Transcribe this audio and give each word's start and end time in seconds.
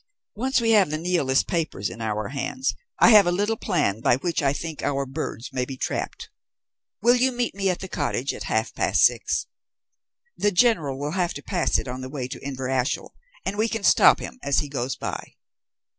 Once 0.33 0.59
we 0.59 0.71
have 0.71 0.89
the 0.89 0.97
Nihilist 0.97 1.45
papers 1.45 1.87
in 1.87 2.01
our 2.01 2.29
hands 2.29 2.73
I 2.97 3.09
have 3.11 3.27
a 3.27 3.31
little 3.31 3.55
plan 3.55 3.99
by 4.01 4.15
which 4.17 4.41
I 4.41 4.51
think 4.51 4.81
our 4.81 5.05
birds 5.05 5.53
may 5.53 5.63
be 5.63 5.77
trapped. 5.77 6.31
Will 7.03 7.13
you 7.15 7.31
meet 7.31 7.53
me 7.53 7.69
at 7.69 7.81
the 7.81 7.87
cottage 7.87 8.33
at 8.33 8.45
half 8.45 8.73
past 8.73 9.03
six? 9.05 9.45
The 10.35 10.49
General 10.51 10.97
will 10.97 11.11
have 11.11 11.35
to 11.35 11.43
pass 11.43 11.77
it 11.77 11.87
on 11.87 12.01
the 12.01 12.09
way 12.09 12.27
to 12.29 12.39
Inverashiel, 12.43 13.13
and 13.45 13.59
we 13.59 13.69
can 13.69 13.83
stop 13.83 14.17
him 14.19 14.39
as 14.41 14.57
he 14.57 14.69
goes 14.69 14.95
by." 14.95 15.33